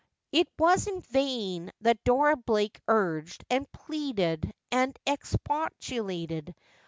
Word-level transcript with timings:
It 0.31 0.47
was 0.57 0.87
in 0.87 0.99
vain 1.01 1.71
that 1.81 2.03
Dora 2.03 2.35
Blake 2.35 2.81
urged, 2.87 3.45
and 3.51 3.71
pleaded, 3.71 4.51
and 4.71 4.97
ex 5.05 5.35
postulated. 5.47 6.55